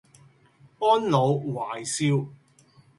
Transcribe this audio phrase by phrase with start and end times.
[0.79, 2.31] 安老懷少